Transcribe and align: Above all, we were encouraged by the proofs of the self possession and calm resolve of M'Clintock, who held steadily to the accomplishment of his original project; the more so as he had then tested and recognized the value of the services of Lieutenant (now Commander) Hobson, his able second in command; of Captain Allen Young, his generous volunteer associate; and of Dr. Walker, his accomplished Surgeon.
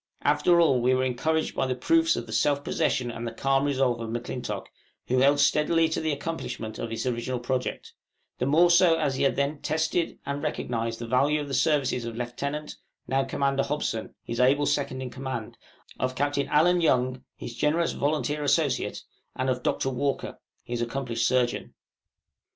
Above 0.23 0.59
all, 0.59 0.81
we 0.81 0.95
were 0.95 1.03
encouraged 1.03 1.53
by 1.55 1.67
the 1.67 1.75
proofs 1.75 2.15
of 2.15 2.25
the 2.25 2.31
self 2.33 2.63
possession 2.63 3.11
and 3.11 3.31
calm 3.37 3.65
resolve 3.65 3.99
of 3.99 4.09
M'Clintock, 4.09 4.67
who 5.07 5.19
held 5.19 5.39
steadily 5.39 5.87
to 5.89 6.01
the 6.01 6.11
accomplishment 6.11 6.79
of 6.79 6.89
his 6.89 7.05
original 7.05 7.39
project; 7.39 7.93
the 8.39 8.47
more 8.47 8.71
so 8.71 8.95
as 8.97 9.13
he 9.13 9.21
had 9.21 9.35
then 9.35 9.59
tested 9.61 10.17
and 10.25 10.41
recognized 10.41 10.97
the 10.97 11.05
value 11.05 11.39
of 11.39 11.47
the 11.47 11.53
services 11.53 12.03
of 12.03 12.15
Lieutenant 12.15 12.77
(now 13.07 13.23
Commander) 13.23 13.61
Hobson, 13.61 14.15
his 14.23 14.39
able 14.39 14.65
second 14.65 15.03
in 15.03 15.11
command; 15.11 15.55
of 15.99 16.15
Captain 16.15 16.47
Allen 16.47 16.81
Young, 16.81 17.23
his 17.35 17.53
generous 17.53 17.91
volunteer 17.91 18.41
associate; 18.43 19.03
and 19.35 19.51
of 19.51 19.61
Dr. 19.61 19.91
Walker, 19.91 20.39
his 20.63 20.81
accomplished 20.81 21.27
Surgeon. 21.27 21.75